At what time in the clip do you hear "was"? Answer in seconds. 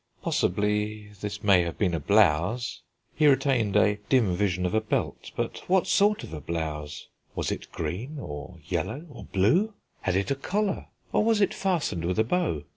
7.35-7.51, 11.23-11.39